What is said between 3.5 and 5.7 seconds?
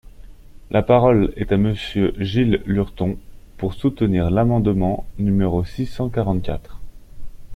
pour soutenir l’amendement numéro